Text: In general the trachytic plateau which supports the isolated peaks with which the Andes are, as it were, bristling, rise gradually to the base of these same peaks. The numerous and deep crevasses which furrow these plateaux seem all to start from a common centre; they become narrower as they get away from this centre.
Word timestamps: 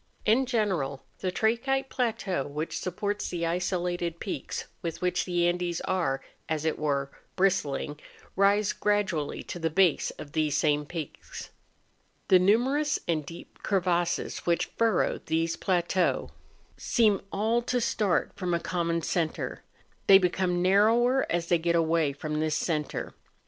In 0.25 0.47
general 0.47 1.03
the 1.19 1.29
trachytic 1.29 1.91
plateau 1.91 2.47
which 2.47 2.79
supports 2.79 3.29
the 3.29 3.45
isolated 3.45 4.19
peaks 4.19 4.65
with 4.81 4.99
which 4.99 5.25
the 5.25 5.47
Andes 5.47 5.79
are, 5.81 6.23
as 6.49 6.65
it 6.65 6.79
were, 6.79 7.11
bristling, 7.35 7.99
rise 8.35 8.73
gradually 8.73 9.43
to 9.43 9.59
the 9.59 9.69
base 9.69 10.09
of 10.17 10.31
these 10.31 10.57
same 10.57 10.87
peaks. 10.87 11.51
The 12.29 12.39
numerous 12.39 12.97
and 13.07 13.23
deep 13.23 13.61
crevasses 13.61 14.39
which 14.39 14.71
furrow 14.75 15.19
these 15.27 15.55
plateaux 15.55 16.31
seem 16.77 17.21
all 17.31 17.61
to 17.61 17.79
start 17.79 18.31
from 18.35 18.55
a 18.55 18.59
common 18.59 19.03
centre; 19.03 19.61
they 20.07 20.17
become 20.17 20.63
narrower 20.63 21.27
as 21.31 21.45
they 21.45 21.59
get 21.59 21.75
away 21.75 22.11
from 22.11 22.39
this 22.39 22.57
centre. 22.57 23.13